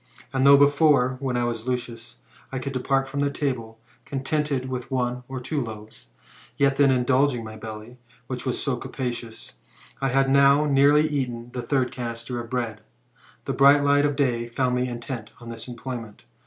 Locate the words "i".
1.37-1.43, 2.51-2.57, 10.01-10.07